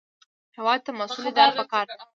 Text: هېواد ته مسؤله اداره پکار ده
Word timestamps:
هېواد 0.57 0.79
ته 0.85 0.91
مسؤله 0.99 1.27
اداره 1.31 1.53
پکار 1.59 1.85
ده 1.97 2.03